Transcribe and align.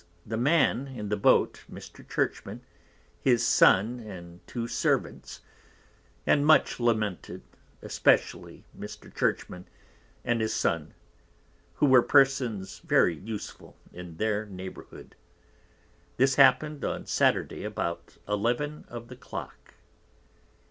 _the 0.25 0.35
Man 0.35 0.87
in 0.87 1.09
the 1.09 1.15
Boat, 1.15 1.61
Mr. 1.71 2.01
Churchman, 2.09 2.61
his 3.19 3.45
Son 3.45 3.99
and 3.99 4.39
2 4.47 4.65
Servants, 4.67 5.41
and 6.25 6.43
much 6.43 6.79
lamented, 6.79 7.43
especially 7.83 8.65
Mr. 8.75 9.13
Churchman, 9.15 9.67
and 10.25 10.41
his 10.41 10.55
Son, 10.55 10.95
who 11.75 11.85
were 11.85 12.01
Persons 12.01 12.79
very 12.79 13.15
useful 13.15 13.77
in 13.93 14.17
their 14.17 14.47
Neighbourhood. 14.47 15.15
This 16.17 16.33
happened 16.33 16.83
on 16.83 17.05
Saturday 17.05 17.63
about 17.63 18.17
11 18.27 18.85
of 18.87 19.07
the 19.07 19.15
Clock. 19.15 19.75